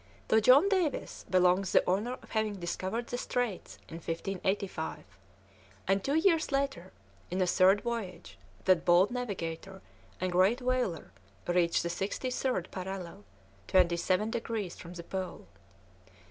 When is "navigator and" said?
9.11-10.31